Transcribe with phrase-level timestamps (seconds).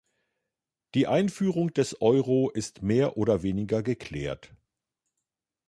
[0.95, 4.51] Die Einführung des Euro ist mehr oder weniger geklärt.